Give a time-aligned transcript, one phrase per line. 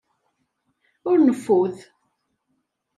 [1.09, 1.75] Ur neffud.